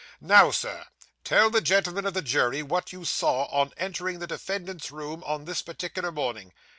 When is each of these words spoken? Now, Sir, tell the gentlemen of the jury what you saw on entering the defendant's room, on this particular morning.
Now, 0.19 0.49
Sir, 0.49 0.85
tell 1.23 1.51
the 1.51 1.61
gentlemen 1.61 2.07
of 2.07 2.15
the 2.15 2.23
jury 2.23 2.63
what 2.63 2.91
you 2.91 3.05
saw 3.05 3.43
on 3.49 3.71
entering 3.77 4.17
the 4.17 4.25
defendant's 4.25 4.89
room, 4.89 5.23
on 5.27 5.45
this 5.45 5.61
particular 5.61 6.11
morning. 6.11 6.53